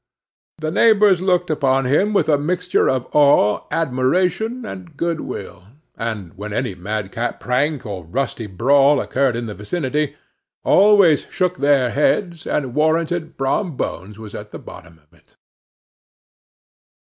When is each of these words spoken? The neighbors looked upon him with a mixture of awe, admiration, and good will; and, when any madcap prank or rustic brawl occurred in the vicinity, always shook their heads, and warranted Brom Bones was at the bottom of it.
The 0.57 0.71
neighbors 0.71 1.21
looked 1.21 1.51
upon 1.51 1.85
him 1.85 2.11
with 2.11 2.27
a 2.27 2.39
mixture 2.39 2.89
of 2.89 3.07
awe, 3.13 3.65
admiration, 3.69 4.65
and 4.65 4.97
good 4.97 5.19
will; 5.21 5.65
and, 5.95 6.35
when 6.35 6.51
any 6.53 6.73
madcap 6.73 7.39
prank 7.39 7.85
or 7.85 8.03
rustic 8.05 8.57
brawl 8.57 8.99
occurred 8.99 9.35
in 9.35 9.45
the 9.45 9.53
vicinity, 9.53 10.15
always 10.63 11.27
shook 11.29 11.57
their 11.57 11.91
heads, 11.91 12.47
and 12.47 12.73
warranted 12.73 13.37
Brom 13.37 13.77
Bones 13.77 14.17
was 14.17 14.33
at 14.33 14.49
the 14.51 14.57
bottom 14.57 14.97
of 14.97 15.13
it. 15.15 15.35